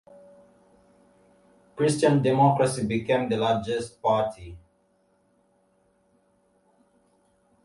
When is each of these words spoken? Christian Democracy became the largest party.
Christian 1.75 2.23
Democracy 2.23 2.87
became 2.87 3.29
the 3.29 3.37
largest 3.37 4.01
party. 4.01 4.57